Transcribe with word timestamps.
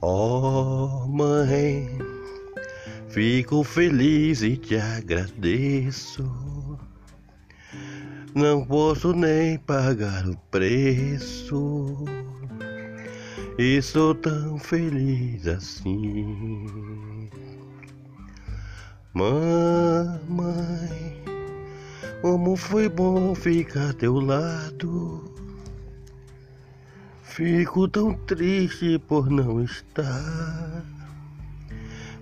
Oh, 0.00 1.08
mãe, 1.08 1.98
fico 3.08 3.64
feliz 3.64 4.42
e 4.42 4.56
te 4.56 4.76
agradeço. 4.76 6.24
Não 8.32 8.64
posso 8.64 9.12
nem 9.12 9.58
pagar 9.58 10.28
o 10.28 10.36
preço. 10.52 12.04
E 13.58 13.82
sou 13.82 14.14
tão 14.14 14.56
feliz 14.56 15.48
assim. 15.48 17.28
Mamãe, 19.12 20.20
como 22.22 22.54
foi 22.54 22.88
bom 22.88 23.34
ficar 23.34 23.92
teu 23.94 24.20
lado. 24.20 25.24
Fico 27.38 27.86
tão 27.86 28.14
triste 28.26 28.98
por 28.98 29.30
não 29.30 29.62
estar 29.62 30.84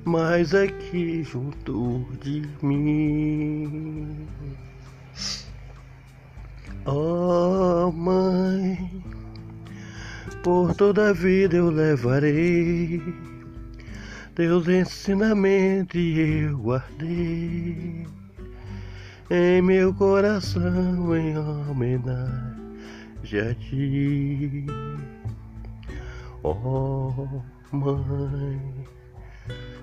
mais 0.05 0.55
aqui 0.55 1.25
junto 1.25 2.07
de 2.23 2.43
mim. 2.61 4.29
Oh, 6.85 7.91
mãe, 7.91 9.03
por 10.43 10.75
toda 10.75 11.09
a 11.09 11.13
vida 11.15 11.57
eu 11.57 11.71
levarei 11.71 13.01
teus 14.35 14.69
ensinamentos 14.69 15.97
e 15.97 16.43
eu 16.45 16.59
guardei 16.59 18.07
em 19.31 19.63
meu 19.63 19.95
coração 19.95 21.17
em 21.17 21.39
homenagem 21.39 22.66
ti. 23.27 24.67
Oh, 26.43 27.13
mãe, 27.73 28.87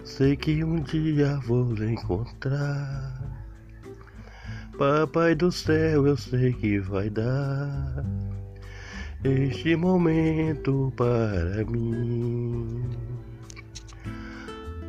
sei 0.03 0.35
que 0.37 0.63
um 0.63 0.81
dia 0.81 1.39
vou 1.45 1.73
lhe 1.73 1.91
encontrar. 1.91 3.21
Papai 4.77 5.35
do 5.35 5.51
céu, 5.51 6.07
eu 6.07 6.17
sei 6.17 6.53
que 6.53 6.79
vai 6.79 7.09
dar 7.09 8.03
este 9.23 9.75
momento 9.75 10.91
para 10.95 11.63
mim. 11.65 12.83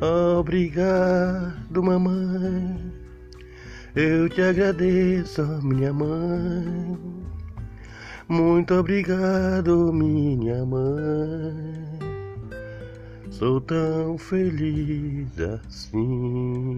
Obrigado, 0.01 1.83
mamãe. 1.83 2.93
Eu 3.95 4.27
te 4.27 4.41
agradeço, 4.41 5.41
minha 5.63 5.93
mãe. 5.93 7.14
Muito 8.27 8.73
obrigado, 8.73 9.93
minha 9.93 10.65
mãe. 10.65 11.95
Sou 13.29 13.61
tão 13.61 14.17
feliz 14.17 15.27
assim. 15.39 16.74